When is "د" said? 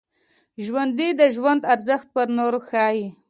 1.19-1.21